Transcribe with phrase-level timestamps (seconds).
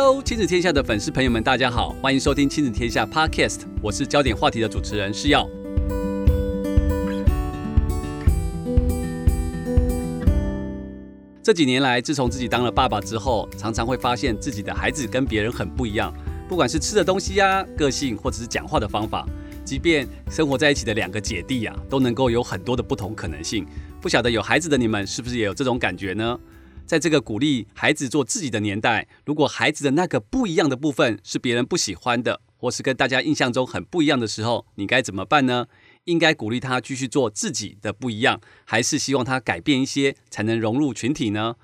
[0.00, 5.44] Hello，亲子天下的粉丝朋友们，大家好，欢迎收听亲子天下 Podcast，我是焦点话题的主持人施耀。
[11.42, 16.14] 这几年来，自从自己当了爸爸之后，常常会发现自己的孩子跟别人很不一样，
[16.48, 19.26] 不管是吃的东西呀、啊、个性，或者是讲话的方法，
[19.64, 23.66] 即便生活在一起的两个姐弟呀、都能够有很多的不同可能性。
[24.00, 26.38] 不晓得有孩子的你们，是不是也有这种感觉呢？
[26.88, 35.66] 在这个鼓励孩子做自己的年代，如果孩子的那个不一样的部分是别人不喜欢的，或是跟大家印象中很不一样的时候，你该怎么办呢？
[36.04, 41.56] 应该鼓励他继续做自己的不一样，还是希望他改变一些才能融入群体呢？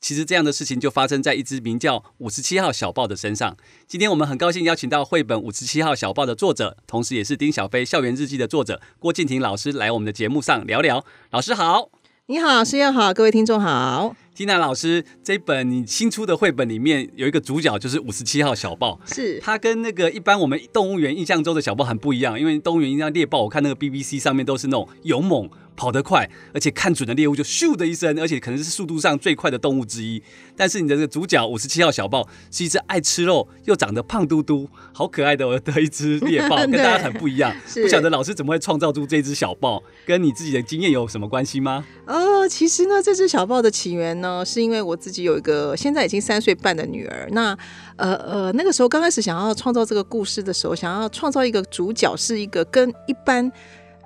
[0.00, 3.56] 其实这样的事情就发生在一只名叫五十七号小报的身上。
[3.86, 11.04] 今天我们很高兴邀请到绘本《五十七号小报》的作者，同时也是丁小飞校园日记的作者郭敬婷老师来我们的节目上聊聊。
[11.30, 11.90] 老师好。
[12.26, 14.16] 你好，师耀好，各位听众好。
[14.34, 18.98] 缇娜老师，这本你新出的绘本里面有一个主角，就是五十七号小豹。
[19.04, 25.50] 是，它跟那个一般我们动物园印象中的小豹很不一样，因为动物园印象猎豹，我看那个 BBC 上面都是那种勇猛。
[25.74, 30.22] 跑得快，而且看准了猎物就咻的一声，而且可能是速度上最快的动物之一。
[30.54, 37.56] 但是你的这个主角五十七号小豹是一只爱吃肉又长得胖嘟嘟、好可爱的的一只猎豹， 跟大家很不一样。
[37.74, 41.86] 不晓得老师怎么会创造出这只小豹，跟你自己的经验有什么关系吗？
[42.06, 47.28] 哦，其实呢，这只小豹的起源呢，是因为我自己有一个现在已经三岁半的女儿。
[47.32, 47.54] 那
[47.96, 53.52] 呃呃，那个时候刚开始想要创造这个故事的时候，想要创造一个主角是一个跟一般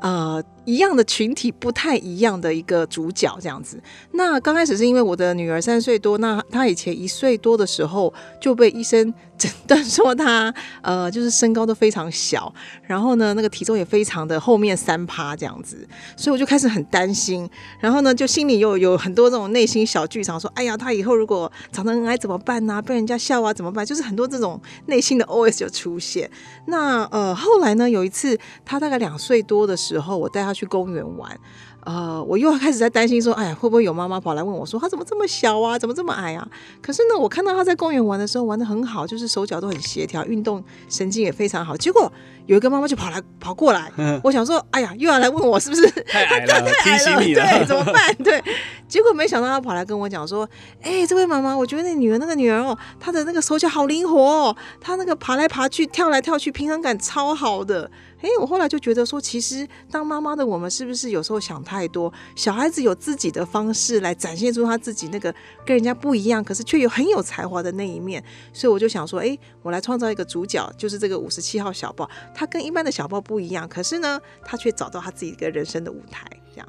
[0.00, 0.42] 呃。
[0.66, 3.80] 一样的群体，不太一样的一个主角这样子。
[4.12, 23.86] 那刚开始是因为我的女儿三岁多，那她以前一岁多的时候就被医生诊断说她 呃就是身高都非常小，然后呢那个体重也非常的后面三趴这样子，所以我就开始很担心，然后呢就心里又有很多这种内心小剧场，说哎呀她以后如果长得很矮怎么办呢、被人家笑啊怎么办？
[23.86, 26.28] 就是很多这种内心的 OS 就出现。
[26.66, 30.55] 那呃后来呢有一次她大概两岁多的时候，我带她。
[30.56, 31.38] 去公园玩，
[31.80, 36.48] 呃，我又开始在担心说，哎呀，会不会有妈妈跑来问我说，他怎么这么小啊，怎么这么矮啊？
[36.80, 41.76] 可是呢，我看到他在公园玩的时候玩的很好，就是手脚都很协调，运动神经也非常好。
[41.76, 42.10] 结果
[42.46, 43.90] 有一个妈妈就跑来跑过来，
[44.24, 48.14] 我想说，哎呀，又要来问我是不是太矮了， 太矮了，对，怎么办？
[48.16, 48.42] 对，
[48.88, 50.48] 结果没想到她跑来跟我讲说，
[50.80, 57.90] 哎，这位妈妈，我觉得那女儿那个女儿哦，她的那个手脚好灵活哦，她那个爬来爬去，跳来跳去，平衡感超好的。
[58.22, 62.10] 哎，我后来就觉得说，其实当妈妈的我们是不是有时候想太多？
[62.34, 65.32] 小孩子有自己的方式来展现出他自己那个
[65.66, 68.22] 跟人家不一样，可是却有很有才华的那一面。
[68.54, 72.08] 所以我就想说，哎，我来创造一个主角，就是这个五十七号小豹。
[72.36, 76.22] 他跟一般的小报不一样，可是呢，他却找到他自己一个人生的舞台，
[76.54, 76.68] 这样。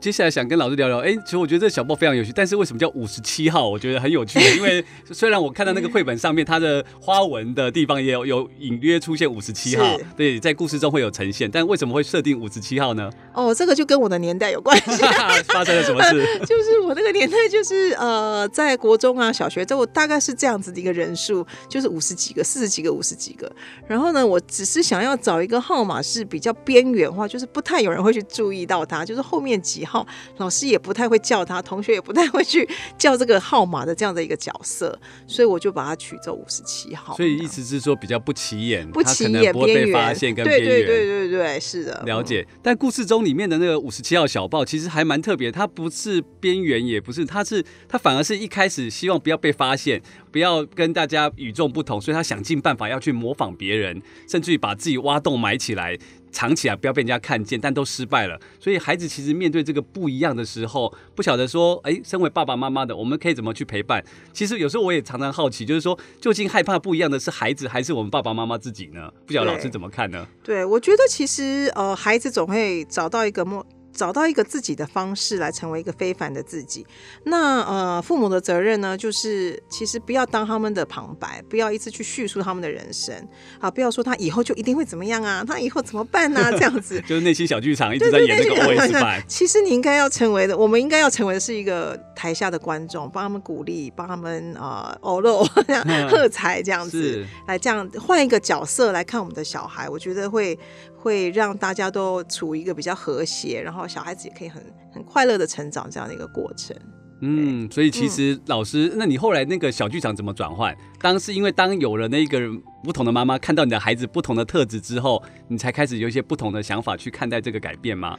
[0.00, 3.68] 接下来想跟老师聊聊，哎，其实我觉得这个小报非常有趣，但是为什么叫五十七号？
[3.68, 13.10] 我觉得很有趣，因为 虽然我看到那个绘本上面它的花纹的地方也有有隐约出现五十七号，对，在故事中会有呈现，但为什么会设定五十七号呢？
[13.34, 15.02] 哦，这个就跟我的年代有关系，
[15.52, 16.24] 发生了什么事？
[16.46, 23.50] 就是我那个年代，就是呃，在国中啊、小学，这我大概是这样子的一个人数，就是五十几个、四十几个、五十几个。
[23.88, 30.06] 然后呢，我只是想要找一个号码是比较边缘化，就是不太有人会去注意到它，就是后面几号。
[30.36, 32.68] 老师也不太会叫他，同学也不太会去
[32.98, 37.16] 叫这个号码的这样的一个角色，所以我就把它取做五十七号。
[37.16, 40.68] 所以意思是说比较不起眼，不起眼，不会被发现跟边缘。
[40.68, 42.02] 对对对对对，是的。
[42.06, 42.46] 了解。
[42.62, 50.02] 但故事中里面的那个五十七号小报其实还蛮特别，它不是边缘，也不是，它是它反而是一开始希望不要被发现，
[50.38, 55.98] 不要跟大家与众不同，所以他想尽办法要去模仿别人，甚至于把自己挖洞埋起来。
[56.30, 58.38] 藏起来，不要被人家看见，但都失败了。
[58.60, 64.04] 所以孩子其实面对这个不一样的时候，不晓得说，哎，身为爸爸妈妈的，我们可以怎么去陪伴？
[64.32, 69.10] 其实有时候我也常常好奇，就是说，究竟害怕不一样的是孩子，还是我们爸爸妈妈自己呢？
[69.26, 70.24] 不晓得老师怎么看呢？
[70.44, 73.64] 对，对，我觉得其实呃，孩子总会找到一个梦。
[73.98, 76.86] 找到一个自己的方式来成为一个非凡的自己。
[77.24, 83.12] 那呃，父母的责任呢，就是其实不要当他们的旁白，不要一直去叙述他们的人生
[83.58, 86.50] 啊，不要说他以后就一定会怎么样啊，他以后怎么办呢、啊？
[86.56, 95.44] 这样子就是内心小剧场一直在演那个 OS 其实你应该要成为的，我们应该要成为的是一个台下的观众，帮他们鼓励，帮他们啊，哦喽，
[96.08, 100.56] 喝彩这样子，来这样换一个角色来看我们的小孩，我觉得会。
[101.00, 104.62] 会让大家都处于一个比较和谐，然后小孩子也可以很
[104.92, 106.76] 很快乐的成长这样的一个过程。
[107.20, 110.72] 嗯，所以其实老师，嗯、那你后来那个小剧场怎么转换？
[111.00, 112.40] 当是因为当有了那个
[112.84, 118.16] 不同的妈妈看到你的孩子不同的特质之后，你才开始有一些不同的想法去看待这个改变吗？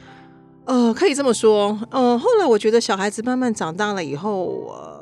[0.66, 1.80] 呃，可以这么说。
[1.90, 4.99] 呃，后来我觉得小孩子慢慢长大了以后，呃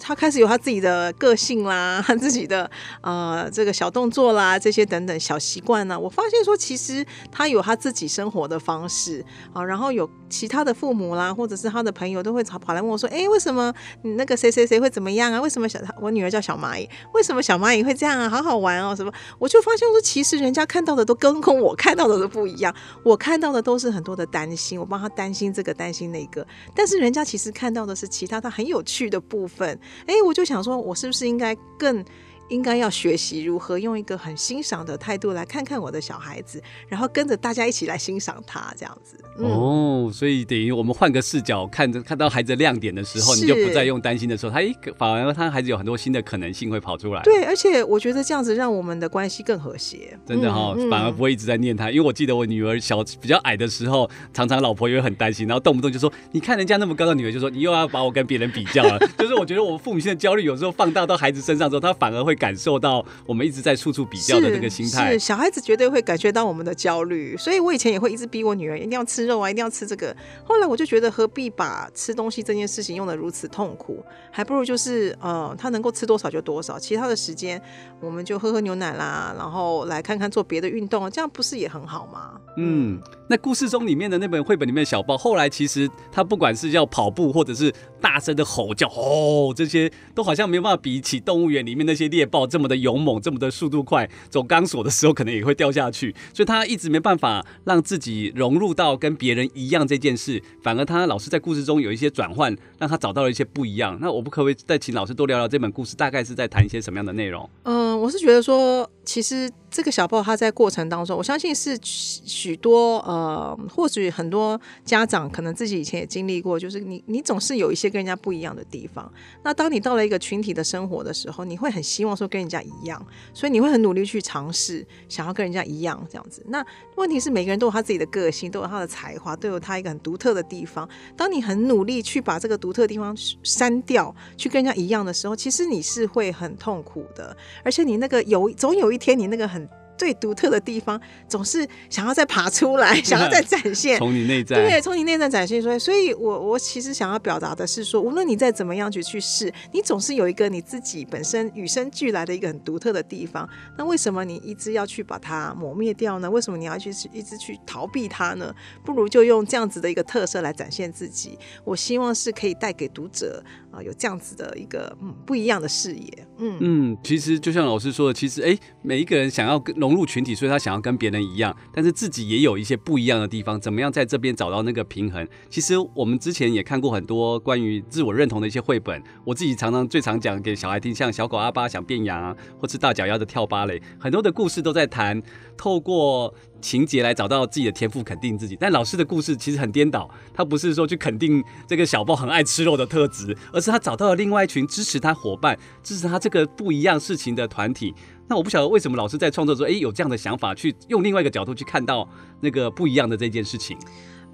[0.00, 2.70] 他开始有他自己的个性啦， 他自己的
[3.00, 13.72] 呃这个小动作啦，这些等等小习惯呢，我发现说其实他有他自己生活的方式啊，然后有其他的父母啦，或者是他的朋友都会跑跑来问我说，哎，为什么
[14.02, 15.40] 你那个谁谁谁会怎么样啊？
[15.40, 18.28] 为什么小我女儿叫小蚂蚁，为什么小蚂蚁会这样啊？
[18.28, 19.12] 好好玩哦，什么？
[19.38, 32.04] 我就发现说，其实人家看到的都跟跟我看到的都不一样，我看到的都是很多的担心，我帮他担心这个担心那个，但是人家其实看到的是其他他很有趣的部分，哎，我就想说，我是不是应该更。
[32.48, 39.16] 应该要学习如何用一个很欣赏的态度来看看我的小孩子，然后跟着大家一起来欣赏他，这样子。
[39.38, 47.22] 嗯、哦，所以等于我们换个视角看着看到孩子的亮点的时候，你就不再用担心的时候，他一反而他孩子有很多新的可能性会跑出来。
[47.22, 50.18] 对，而且我觉得这样子让我们的关系更和谐。
[50.26, 58.98] 真的哈、哦，嗯、反而不会一直在念他，因为我记得我女儿小比较矮的时候，常常老婆也会很担心，然后动不动就说：“你看人家那么高的女儿，就说你又要把我跟别人比较了。
[59.18, 62.35] ”就是我觉得我们父母亲的焦虑有时候放大到孩子身上之后，他反而会。
[62.36, 70.14] 感受到我们一直在处处比较的这个心态，是小孩子绝对会感觉到我们的焦虑，所以我以前也会一直逼我女儿一定要吃肉啊，一定要吃这个。
[70.44, 77.60] 后来我就觉得何必把吃东西这件事情用的如此痛苦，还不如就是呃，她能够吃多少就多少，其他的时间
[78.00, 82.40] 我们就喝喝牛奶啦，然后来看看做别的运动，这样不是也很好吗？
[82.58, 103.98] 嗯，那故事中里面的那本绘本里面的小豹，后来其实他不管是要跑步或者是大声的吼叫，哦，这些都好像没有办法比起动物园里面那些猎豹这么的勇猛，这么的速度快，走钢索的时候可能也会掉下去，所以他一直没办法让自己融入到跟别人一样这件事，反而他老是在故事中有一些转换，让他找到了一些不一样。
[104.00, 107.48] 那我不可不可以再请老师多聊聊这本故事，大概是在谈一些什么样的内容？
[107.64, 109.50] 嗯，我是觉得说，其实。
[109.76, 119.12] 这个小朋友他在过程当中，我相信是许多呃，或许很多家长可能自己以前也经历过，就是你你总是有一些跟人家不一样的地方。
[119.42, 126.42] 那当你到了一个群体的生活的时候，你会很希望说跟人家一样，所以你会很努力去尝试，想要跟人家一样这样子。
[126.48, 126.64] 那
[126.94, 130.88] 问题是每个人都有他自己的个性，都有他的才华，都有他一个很独特的地方。
[131.14, 139.65] 当你很努力去把这个独特的地方删掉，去跟人家一样的时候，其实你是会很痛苦的，而且你那个有总有一天你那个很。
[139.96, 145.78] 最独特的地方，总是想要再爬出来， 想要再展现，从你内在，对，从你内在展现出来。
[145.78, 153.48] 所以，我我其实想要表达的是说，无论你再怎么样去去试，你总是有一个你自己本身与生俱来的一个很独特的地方。
[153.76, 156.30] 那为什么你一直要去把它磨灭掉呢？
[156.30, 158.54] 为什么你要去一直去逃避它呢？
[158.84, 161.38] 不如就用这样子的一个特色来展现自己。
[161.64, 163.42] 我希望是可以带给读者
[163.76, 166.26] 啊、有这样子的一个嗯不一样的视野。
[166.38, 175.26] 嗯嗯，其实就像老师说的，其实哎，每一个人想要融入群体，所以他想要跟别人一样，但是自己也有一些不一样的地方，怎么样在这边找到那个平衡？
[175.50, 185.22] 其实我们之前也看过很多关于自我认同的一些绘本，我自己常常最常讲给小孩听，像小狗阿巴想变羊，或是大脚丫的跳芭蕾，很多的故事都在谈
[185.56, 186.34] 透过。
[186.60, 188.56] 情节来找到自己的天赋，肯定自己。
[188.58, 197.94] 但老师的故事其实很颠倒，他不是说去肯定这个小豹很爱吃肉的特质，而是他找到了另外一群支持他伙伴，支持他这个不一样事情的团体。
[198.28, 202.08] 那我不晓得为什么老师在创作中，哎，有这样的想法，去用另外一个角度去看到
[202.40, 203.78] 那个不一样的这件事情。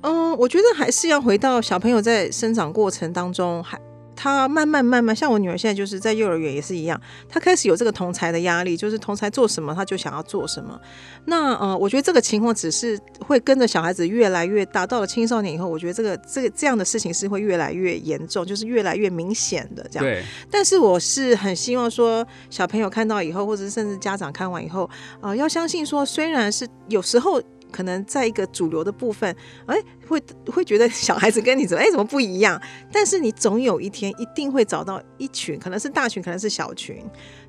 [0.01, 3.81] 嗯，我觉得还是要回到小朋友在生长过程当中还。
[4.15, 10.79] 他慢慢慢慢，像我女儿现在就是在幼儿园也是一样，她开始有这个同才的压力，就是同才做什么，她就想要做什么。
[11.25, 20.05] 那呃，我觉得这个情况只是会跟着小孩子越来越大，到了青少年以后，我觉得这个这个这样的事情是会越来越严重，就是越来越明显的这样。
[20.05, 20.23] 对。
[20.51, 24.89] 但是我是很希望说，小朋友看到以后，或者是甚至家长看完以后，
[25.21, 27.43] 呃，要相信说，虽然是有时候。
[27.73, 29.35] 可能在一个主流的部分，
[29.67, 29.77] 哎，
[30.07, 32.61] 会会觉得小孩子跟你怎么哎怎么不一样？
[32.93, 37.03] 但是你总有一天一定会找到一群，可能是大群，可能是小群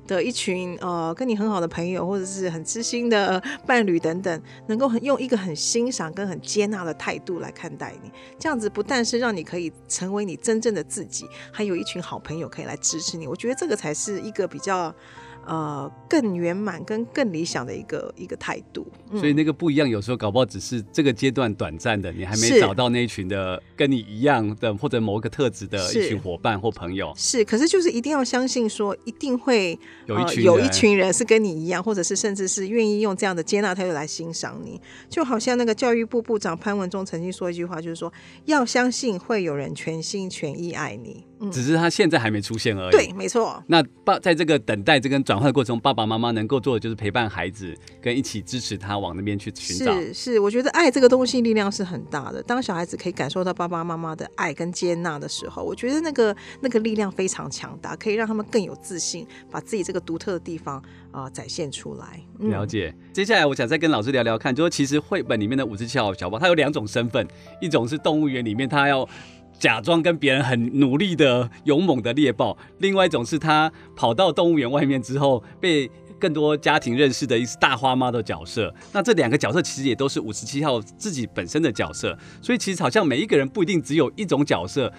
[0.06, 8.10] 的一群，呃，跟你很好的朋友，或者是很知心的伴侣等等，能够很用一个很欣赏跟很接纳的态度来看待你。
[8.38, 13.26] 这样子不但是让你可以成为你真正的自己，还有一群好朋友可以来支持你。
[13.26, 14.94] 我觉得这个才是一个比较。
[15.46, 27.12] 呃，更圆满跟更理想的一个一个态度，嗯、所以那个不一样，有时候搞不好只是这个阶段短暂的，你还没找到那一群的跟你一样的或者某一个特质的一群伙伴或朋友。
[27.16, 34.80] 是，是，可是就是一定要相信说，一定会有一群、呃、有一群人是跟你一样，或者是甚至是愿意用这样的接纳态度来欣赏你。
[35.08, 38.12] 就好像那个教育部部长潘文忠曾经说一句话，就是说
[38.46, 41.24] 要相信会有人全心全意爱你。
[41.50, 42.92] 只是他现在还没出现而已。
[42.92, 43.62] 对，没错。
[43.66, 49.92] 那爸在这个等待这个转换的过程中，爸爸妈妈能够做的就是陪伴孩子，跟一起支持他往那边去寻找。
[49.94, 52.42] 是是，我觉得爱这个东西力量是很大的。
[52.42, 60.76] 当小孩子可以感受到爸爸妈妈的爱跟接纳的时候，我觉得那个那个力量非常强大，可以让他们更有自信，把自己这个独特的地方
[61.10, 62.20] 啊、呃、展现出来。
[62.38, 62.94] 嗯、了解。
[63.12, 67.26] 接下来我想再跟老师聊聊看，就是其实绘本里面的五十七号小宝，他有两种身份，
[67.60, 69.08] 一种是动物园里面他要。
[69.58, 78.74] 假装跟别人很努力的勇猛的猎豹，另外一种是他跑到动物园外面之后，被更多家庭认识的一只大花猫的角色。
[78.92, 84.92] 那这两个角色其实也都是五十七号自己本身的角色，所以其实好像每一个人不一定只有一种角色。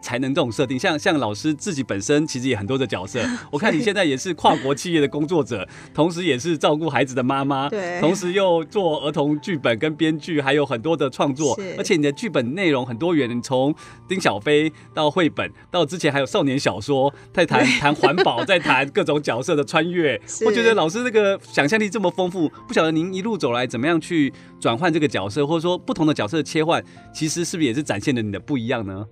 [0.00, 3.20] 才能这种设定，像像老师自己本身其实也很多的角色。
[3.50, 11.58] 我看你现在也是跨国企业的工作者， 同时也是照顾孩子的妈妈，对，同时又做儿童剧本跟编剧，还有很多的创作。
[11.76, 13.74] 而且你的剧本内容很多元，从
[14.08, 20.20] 丁小飞到绘本，到之前还有少年小说，在谈 谈环保，在谈各种角色的穿越。
[20.46, 29.04] 我觉得老师那个想象力这么丰富，不晓得您一路走来怎么样去转换这个角色，或者说不同的角色的切换，其实是不是也是展现了你的不一样呢？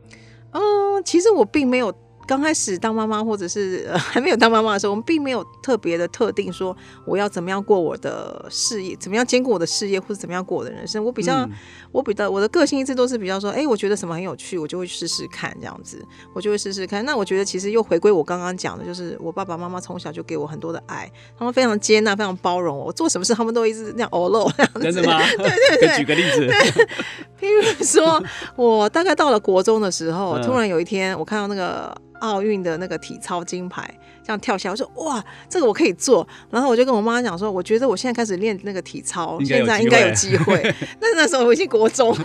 [0.52, 1.92] 嗯，其实我并没有。
[2.26, 11.02] 刚开始当妈妈，或者是、呃、 还没有当妈妈的时候，我们并没有特别的特定说我要怎么样过我的事业，怎么样兼顾我的事业，或者怎么样过我的人生。
[11.04, 11.50] 我比较，嗯、
[11.92, 16.04] 我比较，我的个性一直都是比较说，哎、欸，我觉得什么很有趣，我就会试试看这样子，
[16.34, 17.04] 我就会试试看。
[17.04, 24.80] 那我觉得其实又回归我刚刚讲的，就是我爸爸妈妈从小就给我很多的爱，他们非常接纳，非常包容我，我做什么事他们都一直那样哦喽这样子。
[24.80, 25.20] 真的吗？
[25.36, 25.46] 对
[25.78, 25.96] 对对。
[25.98, 26.50] 举个例子，
[27.40, 28.20] 譬如说
[28.56, 31.94] 我大概到了国中的时候，嗯、突然有一天我看到那个。
[32.20, 33.92] 奥运的那个体操金牌，
[34.26, 36.26] 这样跳下来，我说哇，这个我可以做。
[36.50, 40.60] 然后我就跟我妈妈讲说，我觉得我现在开始练那个体操，现在应该有机会。
[40.98, 42.16] 但是那时候我已经国中，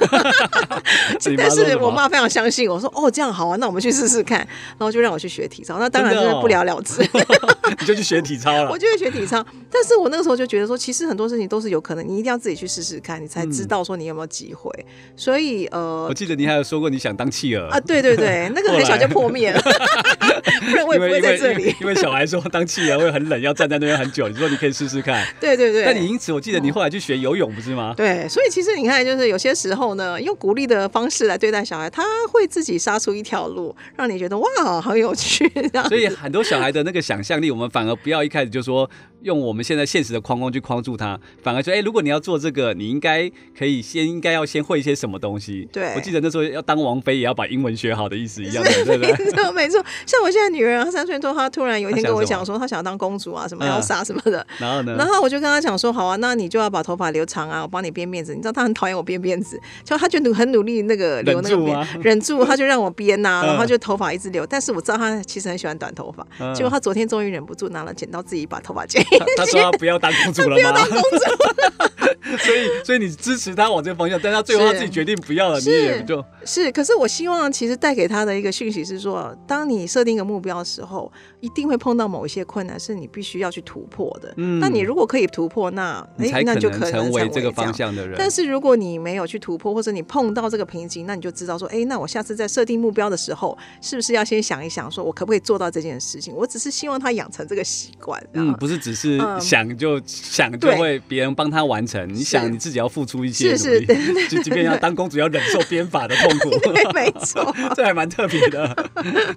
[1.38, 4.39] 但是我妈非常相信我说，哦，这样好啊，那我们去试试看。
[4.39, 7.03] 然后就让我去学体操，那当然就是不了了之。
[7.13, 9.46] 哦、你就去学体操了，我就去学体操。
[9.70, 14.72] 但是我那个时候就觉得说，其实很多事情都是有可能，你一定要自己去试试看，你才知道说你有没有机会。
[14.79, 19.62] 嗯、所以呃，我记得你还有说过你想当企鹅啊，对对对，那个很小就破灭了。
[19.62, 21.75] 不然我也不会在这里。
[21.79, 24.27] 因为，小孩说当气人会很冷，要站在那边很久。
[24.27, 25.25] 你说你可以试试看。
[25.39, 25.86] 对对对。
[25.86, 27.93] 但你因此，我记得你后来去学游泳，不是吗？
[27.95, 35.51] 对，所以其实你看，就是有些时候呢，用鼓励的方式来对待小孩，他会自己杀出一条路，让你觉得哇，好有趣。
[35.88, 38.89] 所以很多小孩的那个想象力，我们反而不要一开始就说。
[39.24, 45.68] 用我们现在现实的框框去框住他，反而说，哎、欸，如果你要做这个，你应该可以先应该要先会一些什么东西。
[45.72, 49.12] 对，我记得那时候要当王妃，也要把英文学好的意思一样的， 对不对？
[49.12, 49.86] 没错，没错。
[50.06, 54.46] 像我现在女儿，她三岁多，她突然有一天跟我讲说，她想要当公主啊，什么要杀什么的。
[54.58, 54.96] 然后呢？
[54.98, 58.34] 然后我就跟她讲说，好啊，那你就要把头发留长啊，我帮你编辫子。
[58.34, 64.46] 你知道她很讨厌我编辫子，就她就努很努力那个留那个辫，忍住，她就让我编呐、啊， 然后就头发一直留。
[64.46, 69.01] 但是我知道她其实很喜欢短头发，结果她昨天终于忍不住拿了剪刀自己把头发剪。
[69.38, 70.01] 她说他不要。
[70.01, 70.56] 当公主了吗？
[70.56, 76.72] 不要当公主， 所以所以你支持他往这个方向，但他最后他自己决定不要了，你也就是。
[76.72, 84.34] 可是我希望其实带给他的一个讯息是说，当你设定一个目标的时候，一定会碰到某一些困难，是你必须要去突破的。
[84.38, 88.15] 嗯，那你如果可以突破，那哎，那就可能成为这个方向的人。
[88.18, 96.34] 但是如果你没有去突破，或者你碰到这个瓶颈，那你就知道说，哎，那我下次在设定目标的时候，是不是要先想一想，说我可不可以做到这件事情？
[96.34, 99.72] 我只是希望他养成这个习惯，嗯，不是只是想。
[99.81, 106.50] 就想就会别人帮他完成，你想你自己要付出一些努力， 就即便要当公主要忍受编法的痛苦，
[106.93, 108.75] 没错， 这还蛮特别的。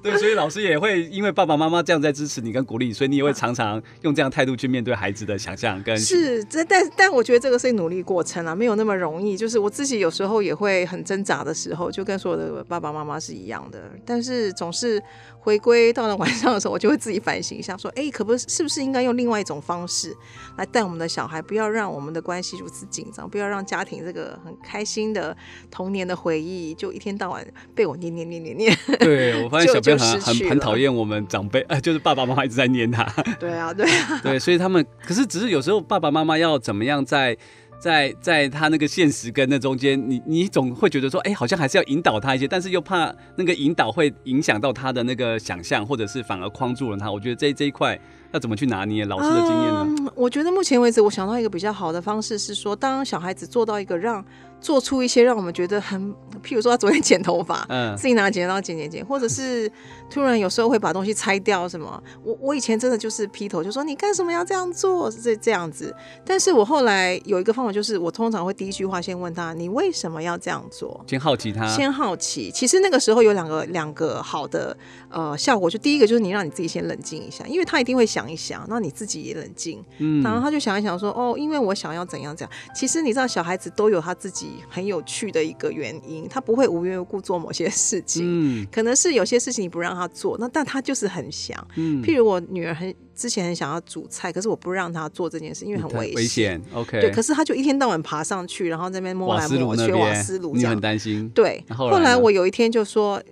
[0.02, 6.44] 对，所以老师也会因为爸爸妈妈这样在支持你跟鼓励，所以你也会常常用这样态度去面对孩子的想象跟是。
[6.44, 9.34] 这但但我觉得这个是努力过程啊，没有那么容易。
[9.36, 15.02] 就是我自己有时候也会很挣扎的时候，就跟所有的爸爸妈妈是一样的，但是总是。
[15.44, 20.16] 回归到了晚上的时候，我就会自己反省一下，说：“哎，可不是不是应该用另外一种方式
[20.56, 25.36] 来带我们的小孩，不要让我们的关系如此紧张，不要让家庭这个很开心的
[25.70, 33.04] 童年的回忆，就一天到晚被我念念念念念。”对，我发现 小朋友很很很讨厌我们长辈，呃， 就是爸爸妈妈一直在念他。
[33.40, 37.36] 对啊，对啊，对，所以他们可是只是有时候爸爸妈妈要怎么样在。
[37.76, 47.12] 在在他那个现实跟那中间，你你总会觉得说，哎、欸，好像还是要引导他一些，但是又怕那个引导会影响到他的那个想象，或者是反而框住了他。
[47.12, 48.00] 我觉得这这一块
[48.34, 49.04] 要怎么去拿捏？
[49.04, 50.12] 老师的经验呢？
[50.16, 54.22] 我觉得目前为止，我想到一个比较好的方式是说，当小孩子做到一个让
[54.64, 56.10] 做出一些让我们觉得很，
[56.42, 59.70] 譬如说他昨天剪头发，嗯，自己拿剪刀剪剪剪，或者是
[60.08, 62.02] 突然有时候会把东西拆掉什么。
[62.22, 65.94] 我我以前真的就是劈头就说你干什么要这样做，是这这样子。
[66.24, 71.04] 但是我后来有一个方法，就是我通常会第一句话先问他，你为什么要这样做？
[71.06, 72.50] 先好奇他，先好奇。
[72.50, 74.74] 其实那个时候有两个两个好的
[75.10, 82.56] 呃效果，就第一个就是你让你自己先冷静一下，因为他一定会想一想，那你自己也冷静，嗯，然后他就想一想说，哦，因为我想要怎样怎样。
[82.74, 84.53] 其实你知道，小孩子都有他自己。
[84.68, 103.22] 很有趣的一个原因，他不会无缘无故做某些事情，嗯，可能是有些事情你不让他做，那但他就是很想，嗯，譬如我女儿很之前很想要煮菜，可是我不让她做这件事，因为很危险，危险，OK，对，可是他就一天到晚爬上去，然后在那边摸来摸去，瓦斯炉，你很担心，对，后来，后来我有一天就说。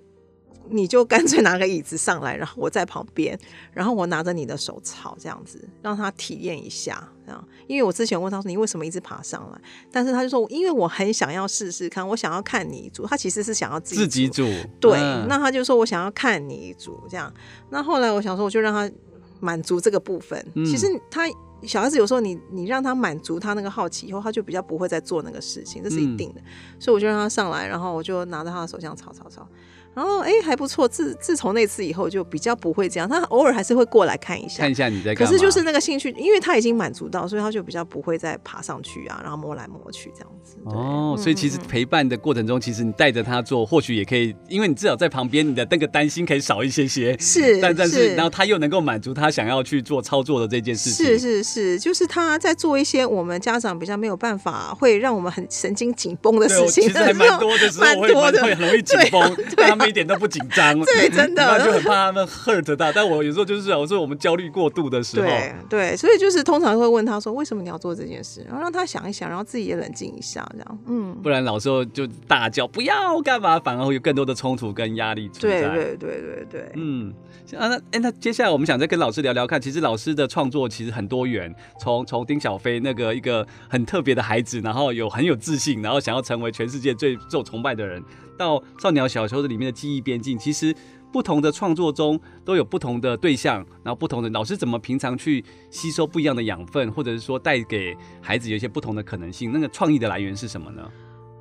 [0.69, 3.37] 你就干脆拿个椅子上来，然后我在旁边，
[3.73, 7.47] 然后我拿着你的手抄，这样子让他体验一下，这样。
[7.67, 9.61] 因为我之前问他说，你为什么一直爬上来？
[9.91, 13.05] 但是他就说，因为我很想要试试看，我想要看你煮。
[13.05, 14.01] 他其实是想要自己煮。
[14.01, 14.43] 自己煮。
[14.79, 17.33] 对，嗯、那他就说我想要看你煮这样。
[17.69, 18.93] 那后来我想说，我就让他
[19.39, 20.45] 满足这个部分。
[20.55, 21.23] 嗯、其实他
[21.63, 26.41] 小孩子有时候你你让他满足他那个好奇以后，他就比较不会再做那个事情，这是一定的。
[26.41, 26.45] 嗯、
[26.79, 29.47] 所以我就让他上来，然后我就拿着他的手这样抄抄抄。
[29.95, 30.87] 然后哎，还不错。
[30.87, 33.07] 自自从那次以后，就比较不会这样。
[33.07, 35.25] 他偶尔还是会过来看一下，看一下你在干嘛。
[35.25, 40.57] 可是就是那个兴趣，因为他已经满足到，所以他就比较不会再爬上去啊，然后摸来摸去这样子。
[40.65, 47.17] 哦，所以其实陪伴的过程中，其实你带着他做，或许也可以，因为你至少在旁边，你的那个担心可以少一些些。
[47.19, 51.05] 是，但但是，然后他又能够满足他想要去做操作的这件事情。
[51.05, 56.83] 是是是，就是他在做一些我们家长比较没有办法，会让我们很神经紧绷的事情。
[56.83, 60.79] 其实还蛮多的时候，会会很容易紧绷，但他们一点都不紧张。
[60.85, 62.91] 对，真的， 就很怕他们 hurt 到。
[62.91, 75.69] 但我有时候就是，我说我们焦虑过度的时候，对对，所以就是通常会问他说，为什么你要做这件事，然后让他想一想，然后自己也冷静一下，这样，嗯，不然老时候就大叫不要干嘛，反而会有更多的冲突跟压力存在。
[75.69, 77.13] 对对对对对，嗯，
[77.57, 88.03] 啊那哎那接下来我们想再跟老师聊聊看，其实老师的创作其实很多元，从从丁小飞那个一个很特别的孩子，然后有很有自信，然后想要成为全世界最受崇拜的人。
[88.37, 90.75] 到少鸟小球的里面的记忆边境，其实
[91.11, 99.51] 不同的创作中都有不同的对象，然后不同的老师怎么平常去吸收不一样的养分，或者是说带给孩子有一些不同的可能性。
[99.51, 100.81] 那个创意的来源是什么呢？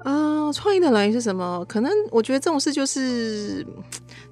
[0.05, 1.65] 啊、呃，创意的来源是什么？
[1.67, 3.67] 可能我觉得这种事就是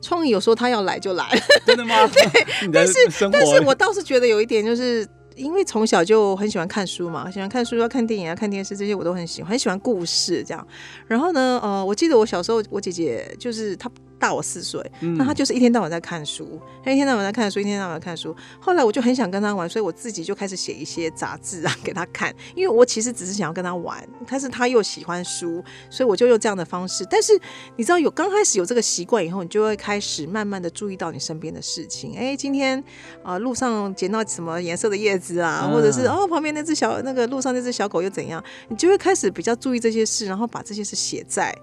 [0.00, 1.26] 创意，有时候他要来就来。
[1.64, 1.94] 真的吗？
[2.08, 2.94] 对，但是
[3.30, 5.08] 但是我倒是觉得有一点就是。
[5.36, 10.66] 因为从小就很喜欢看书嘛，喜欢看书，要看电影啊，看电视这些我都很喜欢，很喜欢故事这样。
[11.06, 13.90] 然后呢，呃，我记得我小时候，我姐姐就是她。
[14.20, 14.80] 大我四岁，
[15.16, 18.36] 那他就是一天到晚在看书，他一天到晚在看书，一天到晚在看书。
[18.60, 27.06] 后来我就很想跟他玩，所以我自己就开始写一些杂志啊 给他看，因为我其实只是想要跟他玩，但是他又喜欢书，所以我就用这样的方式。
[27.10, 27.32] 但是
[27.76, 32.14] 你知道，有刚开始有这个习惯以后，你就会开始慢慢的注意到你身边的事情。
[32.18, 32.78] 哎，今天
[33.22, 41.56] 啊、呃、路上捡到什么颜色的叶子啊，或者是哦旁边那只小那个路上那只小狗又怎样，你就会开始比较注意这些事，然后把这些事写在。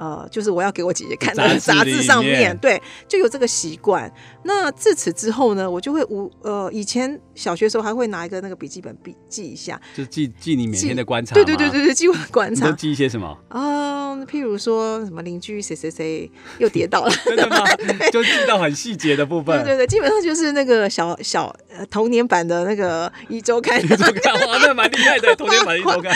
[0.00, 4.10] 呃，就是我要给我姐姐看的杂志上面，对，就有这个习惯。
[4.44, 11.34] 那自此之后呢，我就会无呃，以前小学时候还会拿一个那个笔记本笔记一下，就记记你每天的观察。
[11.34, 12.64] 对对对对对，记我的观察。
[12.64, 13.26] 都记一些什么？
[13.50, 17.62] 啊、呃，譬如说什么邻居谁谁谁又跌倒了， 真的吗？
[18.10, 19.62] 就记到很细节的部分。
[19.62, 23.78] 对对对，基本上就是那个小小呃童年版的那个一周刊。
[23.84, 26.10] 一周刊哇，那蛮厉害的，童年版一周刊。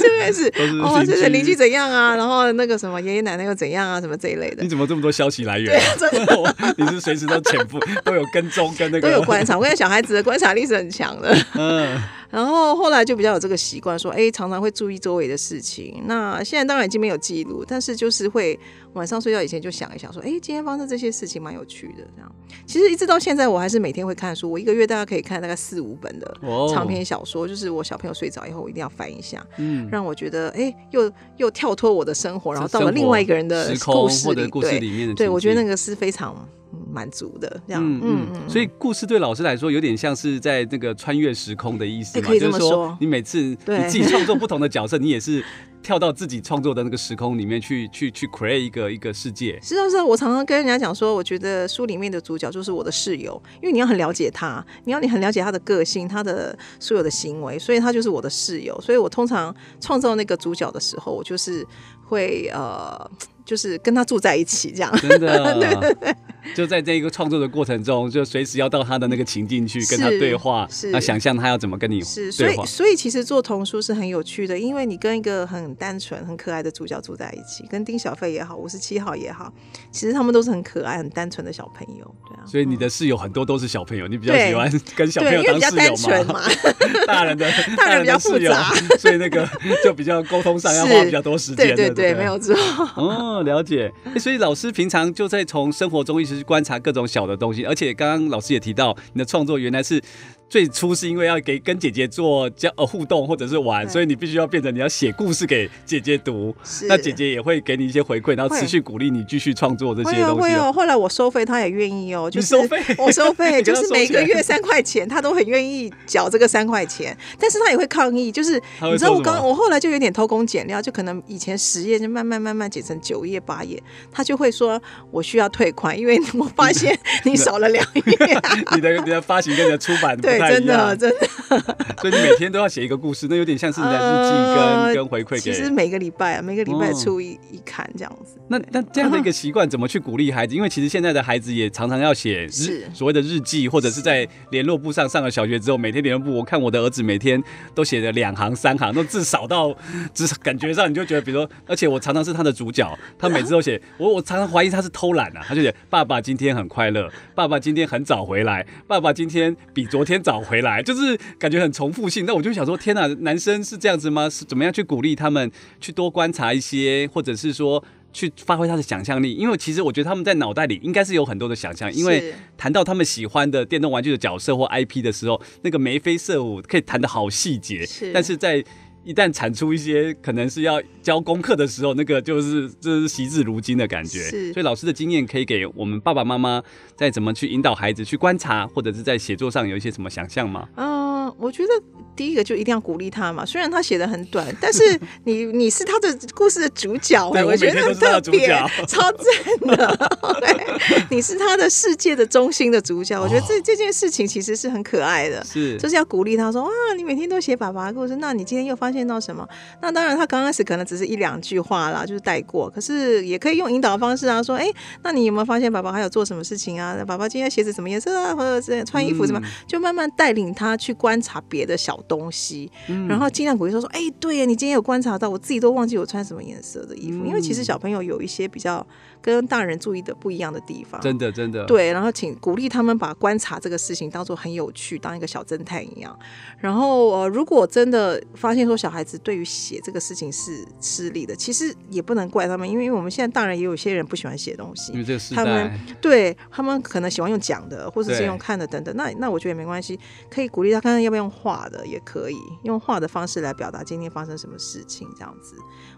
[0.00, 0.48] 这边是
[0.82, 2.16] 哦，这是邻居怎样啊？
[2.16, 2.79] 然后那个。
[2.80, 4.00] 什么爷爷奶奶又怎样啊？
[4.00, 4.62] 什么这一类的？
[4.62, 5.78] 你怎么这么多消息来源？
[5.78, 5.94] 啊？
[5.98, 9.56] 对，真的， 你是随时都潜伏，都有跟踪，跟那个 都有观察。
[9.56, 11.36] 我跟小孩子的观察力是很强的。
[11.54, 12.00] 嗯。
[12.30, 16.02] 然后后来就比较有这个习惯，说哎，常常会注意周围的事情。
[16.06, 18.58] 那现在当然已经没有记录，但是就是会
[18.92, 22.04] 晚上睡觉以前就想一想，说哎，今天发生这些事情蛮有趣的。
[22.16, 22.32] 这样，
[22.66, 24.50] 其实一直到现在，我还是每天会看书。
[24.50, 26.34] 我一个月大概可以看大概四五本的
[26.72, 36.48] 长篇小说，哦、就是我小朋友睡着以后，我一定要翻一下，嗯，让我觉得哎，又又跳脱我的生活，然后到了另外一个人的故事里，故事里面的对，对我觉得那个是非常。
[36.92, 42.60] 满足的这样，嗯嗯，嗯，所以故事对老师来说有点像是在那个穿越时空的意思嘛，可以这么说。
[42.60, 43.56] 就是说你每次你
[43.88, 45.44] 自己创作不同的角色，你也是
[45.82, 49.58] 跳到自己创作的那个时空里面去，去去 create 一个一个世界。
[49.62, 58.78] 是啊，是啊，我常常跟人家讲说，我觉得书里面的主角就是我的室友，因为你要很了解他，你要你很了解他的个性，他的所有的行为，所以他就是我的室友。
[58.80, 61.66] 所以我通常创造那个主角的时候，我就是
[62.06, 63.10] 会呃。
[63.42, 66.14] 就是跟他住在一起这样，真的，对 对对，
[66.54, 72.00] 就在这一个创作的过程中，就随时要到他的那个情境去跟他对话，那想象他要怎么跟你。
[72.00, 79.52] 是，所以所以其实做童书是很有趣的，因为你跟一个很很单纯、很可爱的主角住在一起，跟丁小飞也好，五十七号也好，
[79.92, 82.44] 其实他们都是很可爱、很单纯的小朋友，对啊。
[82.44, 85.76] 所以你的室友很多都是小朋友，你比较喜欢跟小朋友当室
[86.08, 86.40] 友吗？
[87.06, 89.48] 大人的 大人比较复杂， 所以那个
[89.84, 91.76] 就比较沟通上要花比较多时间。
[91.76, 92.52] 对对对，没有错。
[92.96, 93.92] 哦，了解。
[94.18, 100.02] 所以老师平常就在从生活中一直去观察各种小的东西，而且刚刚老师也提到，你的创作原来是。
[100.50, 106.54] 最初是因为要给跟姐姐做交呃互动或者是玩，所以你必须要变成你要写故事给姐姐读，
[106.88, 110.40] 那姐姐也会给你一些回馈，然后持续鼓励你继续创作这些东西。
[110.42, 110.72] 会哦。
[110.72, 124.82] 后来我收费，他也愿意哦，就是收费，我收费 就是每个月三块钱，他都很愿意缴这个三块钱，但是他也会抗议，就是你知道我刚我后来就有点偷工减料，就可能以前十页就慢慢慢慢减成九页八页，他就会说
[125.12, 128.02] 我需要退款，因为我发现 你少了两页。
[128.74, 130.20] 你的你的发行跟你的出版。
[130.20, 131.28] 对，真的真的。
[132.00, 135.38] 所以你每天都要写一个故事，那有点像是你的日记跟、呃、跟回馈给。
[135.40, 138.38] 其实每个礼拜啊，每个礼拜出一、哦、一刊这样子。
[138.48, 140.54] 那那这样的一个习惯，怎么去鼓励孩子？
[140.54, 147.42] 因为其实现在的孩子也常常要写日所谓的日记，或者是在联络簿上上了小学之后，每天联络簿，我看我的儿子每天
[147.74, 149.74] 都写了两行三行，都字少到，
[150.14, 161.00] 至少感觉上你就觉得，比如说，而且我常常是他的主角，他每次都写，我我常常怀疑他是偷懒啊，他就写爸爸今天很快乐，爸爸今天很早回来，爸爸今天比昨天早回来，就是。
[161.00, 164.28] 是感觉很重复性，那我就想说，天哪，男生是这样子吗？
[164.28, 169.32] 是怎么样去鼓励他们去多观察一些，或者是说去发挥他的想象力？
[169.34, 178.62] 因为其实我觉得他们在脑袋里应该是有很多的想象，因为谈到他们喜欢的电动玩具的角色或 IP 的时候，那个眉飞色舞可以谈得好细节，但是在。
[179.02, 184.18] 一旦产出一些可能是要交功课的时候，那个就是就是惜字如金的感觉。
[184.20, 186.62] 是，所以老师的经验可以给我们爸爸妈妈
[186.94, 190.68] 在怎么去引导孩子去观察，或者是在写作上有一些什么想象吗？
[190.76, 191.72] 嗯、呃，我觉得
[192.14, 193.46] 第一个就一定要鼓励他嘛。
[193.46, 198.48] 虽然他写的很短，但是你你是他的故事的主角，对，我觉得很特别，
[198.86, 200.10] 超赞的。
[200.40, 200.66] 对，
[201.08, 205.42] 你是他的世界的中心的主角，我觉得这、哦、这件事情其实是很可爱的。
[205.44, 208.90] 是，就是要鼓励他说啊，你每天都写爸爸的故事，那你今天又发。
[208.90, 209.46] 发现到什么？
[209.80, 212.68] 那当然，他刚开始可能只是一两句话啦，就是带过。
[212.68, 216.98] 可是也可以用引导的方式啊，说：“哎、欸，那你有没有发现爸爸还有做什么事情啊？
[217.06, 218.34] 爸爸今天鞋子什么颜色啊？
[218.34, 227.18] 或者是穿衣服什么？”嗯、就慢慢带领他去观察别的小东西，嗯、然后尽量鼓励说：“说，哎、欸，对呀，你今天有观察到，我自己都忘记我穿什么颜色的衣服。
[227.24, 228.84] 嗯”因为其实小朋友有一些比较
[229.22, 231.92] 跟大人注意的不一样的地方，真的真的对。
[231.92, 236.18] 然后请鼓励他们把观察这个事情当做很有趣，当一个小侦探一样。
[236.58, 248.96] 然后呃，如果真的发现说小孩子对于写这个事情是吃力的，其实也不能怪他们，因为因为我们现在大人也有些人不喜欢写东西，因为这个时代，他们对他们可能喜欢用讲的，或者是用看的等等。
[248.96, 249.98] 那那我觉得也没关系，
[250.30, 255.56] 可以鼓励他看要不要用画的，也可以用画的方式来表达今天发生什么事情，这样子。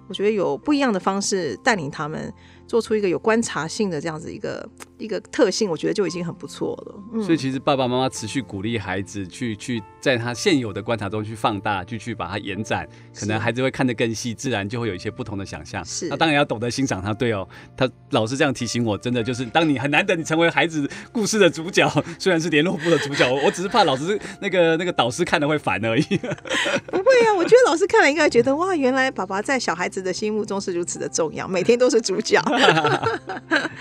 [0.09, 2.33] 我觉得有不一样的方式带领他们。
[2.65, 7.23] 做出一个有观察性的这样子一个一个特性，我觉得就已经很不错了。
[7.23, 12.87] 所以其实爸爸妈妈持续鼓励孩子去去在他现有的观察中去放大，就去把它延展，
[13.19, 15.83] 可能孩子会看得更细，自然就会有一些不同的想象。
[15.85, 17.15] 是，那当然要懂得欣赏他。
[17.15, 21.89] 对哦，他老师这样提醒我，真的就是当你很难得你成为孩子故事的主角，
[22.19, 26.03] 虽然是联络部的主角，我只是怕老师那个 那个导师看了会烦而已。
[26.03, 32.41] 不会啊，我觉得老师看了应该觉得哇，原来爸爸在小孩子的心目中是如此的重要，每天都是主角。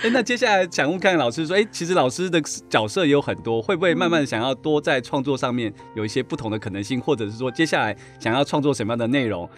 [0.03, 9.49] 哎，那接下来想问看看老师说，哎，其实老师的角色也有很多，会不会慢慢想要多在创作上面有一些不同的可能性，或者是说接下来想要创作什么样的内容，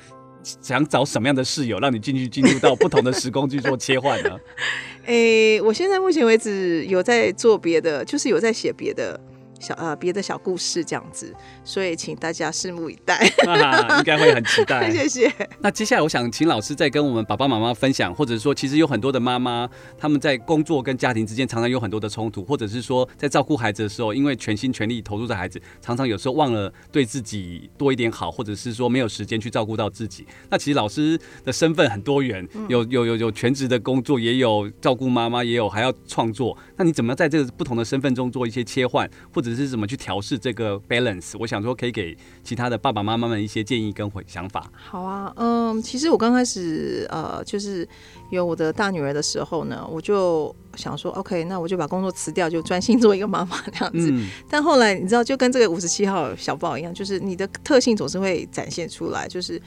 [0.62, 4.39] 想找什么样的室友，让你进去进入到不同的时空去做切换呢？
[5.06, 9.20] 哎，我现在目前为止有在做别的，就是有在写别的。
[9.63, 13.15] 小呃，别的小故事这样子，所以请大家拭目以待，
[13.47, 14.91] 啊、应该会很期待。
[14.91, 15.32] 谢谢。
[15.62, 30.28] 那接下来我想请老师再跟我们爸爸妈妈分享，或者说，其实有很多的妈妈，他们在工作跟家庭之间常常有很多的冲突，或者是说，在照顾孩子的时候，因为全心全力投入在孩子，常常有时候忘了对自己多一点好，或者是说没有时间去照顾到自己。
[30.49, 36.58] 那其实老师的身份很多元，有有有有全职的工作，也有照顾妈妈，也有还要创作。
[36.76, 41.36] 那你怎么在这个不同的身份中做一些切换，或者是怎么去调试这个 balance？
[41.39, 44.70] 我想说，可以给其他的爸爸妈妈们一些建议跟想法。
[44.76, 47.88] 好啊，嗯，其实我刚开始呃，就是
[48.32, 54.10] 有我的大女儿的时候呢，我就想说，OK，那我就把工作辞掉，就专心做一个妈妈这样子。
[54.12, 59.62] 嗯、但后来你知道，就跟这个五十七号小宝一样，就是你的特性总是会展现出来，就是。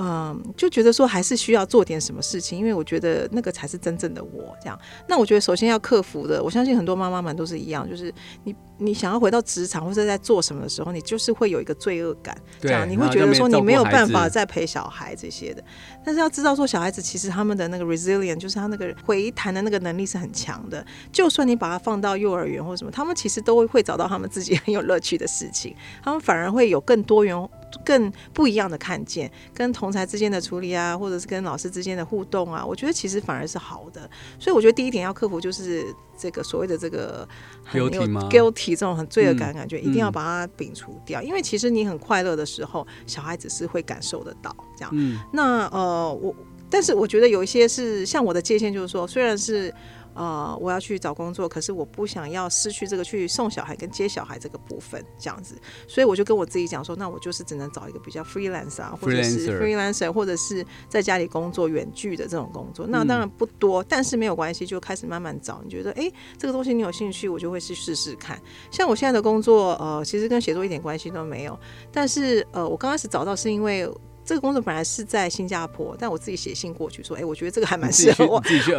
[0.00, 4.54] 嗯，就觉得说还是需要做点什么事情，因为我觉得那个才是真正的我。
[4.60, 8.12] 这样，那我觉得首先要克服的，我相信很多妈妈们都是一样，就是
[8.44, 15.62] 你你想要回到职场或者在做什么的时候，你就是会有一个罪恶感，这样你会觉得说你没有办法再陪小孩这些的。
[16.04, 20.84] 但是要知道说，小孩子其实他们的那个 resilient，就是他那个回弹的那个能力是很强的。
[21.12, 27.48] 就算你把他放到幼儿园或什么，他们其实都会找到他们自己很有乐趣的事情， 他们反而会有更多元。
[27.84, 34.08] 更不一样的看见，跟同才之间的处理啊，或者是跟老师之间的互动啊，我觉得其实反而是好的。
[34.38, 37.26] 所以我觉得第一点要克服就是这个所谓的这个
[37.64, 41.22] 很有 guilty 这种很罪恶感感觉，一定要把它摒除掉。
[41.22, 44.92] 因为其实你很快乐的时候，小孩子是会感受得到这样。
[45.32, 46.34] 那呃，我
[46.68, 49.72] 但是我觉得有一些是像我的界限，就是说虽然是。
[50.18, 55.54] 呃，我要去找工作，可是我不想要失去这个去送小孩跟接小孩这个部分，这样子，
[55.86, 65.62] 所以我就跟我自己讲说，那我就是只能找一个比较 freelance 啊，或者是 freelancer，或者是在家里工作远距的这种工作，那当然不多，但是没有关系，就开始慢慢找。
[65.62, 68.36] 你觉得，哎，这个东西你有兴趣，我就会去试试看。
[68.72, 71.56] 像我现在的工作，呃，其实跟写作一点关系都没有，
[71.92, 73.88] 但是呃，我刚开始找到是因为。
[74.28, 78.72] 这个工作本来是在新加坡，但我自己写信过去说，哎，我觉得这个还蛮适合我，我自己觉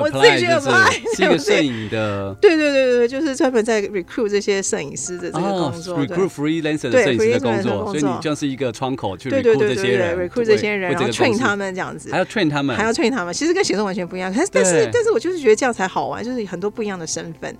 [0.48, 0.62] 得
[1.16, 17.58] 是一个摄影的，对对对对，就是专门在 recruit 这些摄影师的这个工作，recruit freelancer 的摄影师的工作，所以你就是一个窗口去 recruit 这些人，recruit 这些人，然后 train 他们这样子，还要 train 他们，还要 train 他们，其实跟写作完全不一样，但是但是但是我就是觉得这样才好玩，就是很多不一样的身份。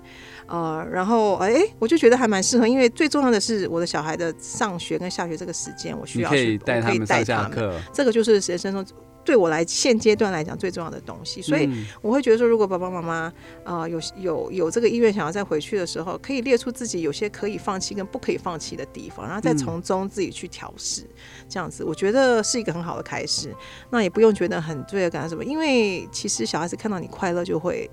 [0.50, 8.84] 呃，然后哎，我就觉得还蛮适合，因为最重要的是我的小孩的上学跟下学这个时间，我需要去带他们上下课，这个就是人生中
[9.24, 11.40] 对我来现阶段来讲最重要的东西。
[11.40, 11.70] 所以
[12.02, 13.14] 我会觉得说，如果爸爸妈妈
[13.62, 21.02] 啊、呃、有有有这个意愿想要再回去的时候，可以列出自己有些可以放弃跟不可以放弃的地方，然后再从中自己去调试，
[21.48, 23.54] 这样子我觉得是一个很好的开始。
[23.88, 27.88] 那也不用觉得很罪恶感什么，因为其实小孩子看到你快乐就会。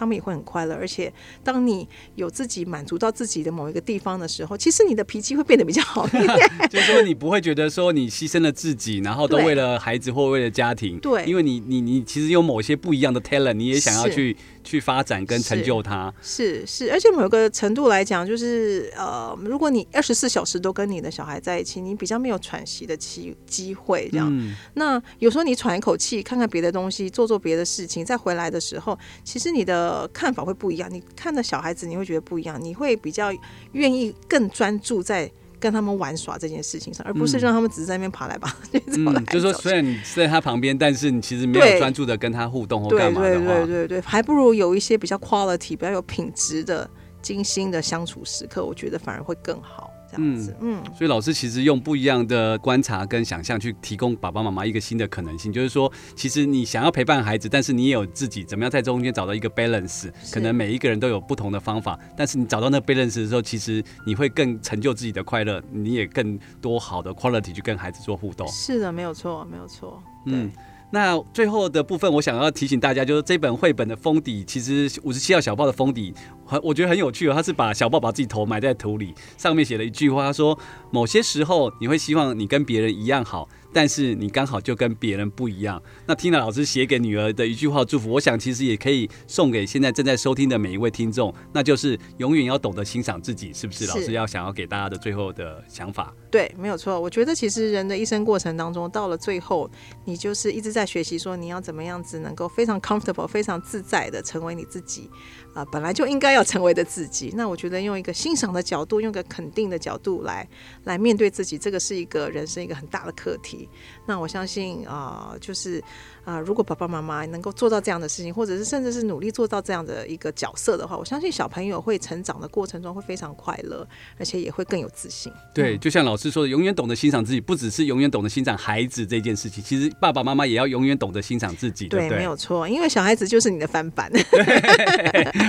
[0.00, 1.12] 他们也会很快乐，而且
[1.44, 6.28] 当你有自己满足到自己的某一个地方的时候，其实你的脾气会变得比较好一点。
[6.70, 10.98] 就是说，你不会觉得说你牺牲了自己，然后都为了孩子或为了家庭。
[11.00, 14.34] 对，因为你你你其实有某些不一样的 talent，你也想要去。
[14.62, 24.28] 去发展跟成就他，是是，是，而且某个程度来讲，就是呃，如果你二十四小时都跟你的小孩在一起，你比较没有喘息的机机会，这样。
[24.30, 30.92] 嗯、那有时候你喘一口气，看看别的东西，做做别的事情，再回来的时候，其实你的看法会不一样。
[30.92, 33.32] 你看的小孩子，你会觉得不一样，你会比较
[33.72, 35.30] 愿意更专注在。
[35.60, 38.82] 跟他们玩耍这件事情上，而不是让他们只是在那边爬来爬去。
[38.96, 46.88] 嗯，就是说，虽然你在他旁边，但是你其实没有专注的跟他互动或干嘛对对对对，还不如有一些比较 quality、比较有品质的、
[47.20, 49.89] 精心的相处时刻，我觉得反而会更好。
[50.18, 60.10] 嗯嗯，所以老师其实用不一样的观察跟想象去提供爸爸妈妈一个新的可能性，就是说，其实你想要陪伴孩子，但是你也有自己怎么样在中间找到一个 balance。
[60.32, 68.46] 可能每一个人都有不同的方法，但是你找到那个 balance 的时候，其实你会更成就自己的快乐，你也更多好的 quality 去跟孩子做互动。
[68.48, 70.02] 是的，没有错，没有错。
[70.26, 70.50] 嗯。
[70.92, 76.12] 那最后的部分，我想要提醒大家，就是这本绘本的封底，其实五十七号小报的封底，
[76.50, 77.32] 很我觉得很有趣哦。
[77.34, 80.58] 他是把小报把自己头埋在土里，上面写了一句话，他说
[80.90, 85.80] ：“某些时候，你会希望你跟别人一样好。”但是你刚好就跟别人不一样。
[86.04, 93.86] 那 Tina 老师写给女儿的一句话祝福，我想其实也可以送给现在正在收听的每一位听众，那就是永远要懂得欣赏自己，是不是？
[93.86, 96.12] 老师要想要给大家的最后的想法。
[96.32, 96.98] 对，没有错。
[96.98, 99.70] 我觉得其实人的一生过程当中，到了最后，
[100.04, 105.08] 你就是一直在学习，说你要怎么样子能够非常 comfortable、非常自在的成为你自己。
[105.52, 107.32] 啊、本来就应该要成为的自己。
[107.34, 110.48] 那我觉得用一个欣赏的角度，用一个肯定的角度来
[110.84, 113.68] 来面对自己，这个是一个人生一个很大的课题。
[114.10, 115.80] 那我相信啊、呃，就是。
[116.22, 125.32] 啊、呃，如果爸爸妈妈能够做到这样的事情，或者是甚至是努力做到这样的一个角色的话，我相信小朋友会成长的过程中会非常快乐，而且也会更有自信。
[125.54, 131.88] 对，就像老师说的，永远懂得欣赏自己，不只是永远懂得欣赏孩子这件事情，其实爸爸妈妈也要永远懂得欣赏自己。
[131.88, 134.12] 对，对对，没有错，因为小孩子就是你的翻版。
[134.12, 134.22] 对，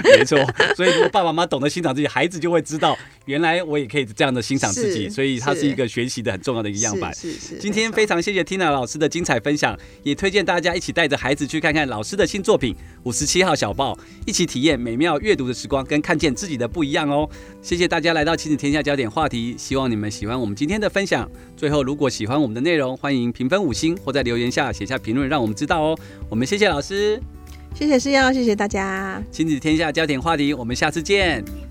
[0.18, 0.40] 没错。
[0.78, 5.10] 所以如果爸爸妈妈懂得欣赏自己，孩子就会知道，原来我也可以这样的欣赏自己。
[5.10, 7.14] 所以他是一个学习的很重要的一个样板。
[7.14, 7.58] 是是，是，是。
[7.58, 10.76] 今天非常谢谢 Tina 老师的精彩分享，也推荐大家。
[10.76, 13.94] 一起带着孩子去看看老师的新作品《五十七号小报》，
[14.26, 17.30] 一起体验美妙阅读的时光，跟看见自己的不一样哦。
[17.62, 21.30] 谢谢大家来到亲子天下焦点话题，希望你们喜欢我们今天的分享。
[21.56, 25.98] 最后，如果喜欢我们的内容，欢迎评分五星或在留言下写下评论，让我们知道哦。
[26.28, 27.22] 我们谢谢老师，
[27.74, 29.24] 谢谢师耀，谢谢大家。
[29.32, 31.71] 亲子天下焦点话题，我们下次见。